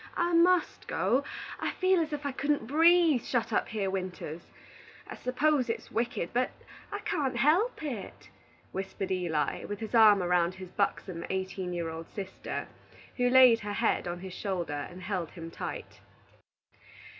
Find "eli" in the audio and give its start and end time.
9.11-9.65